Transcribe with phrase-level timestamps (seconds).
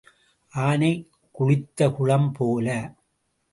[0.53, 0.91] ஆனை
[1.35, 2.67] குளித்த குளம் போல.